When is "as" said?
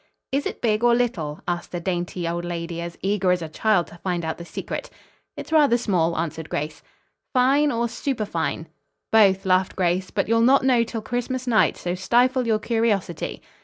2.81-2.97, 3.31-3.43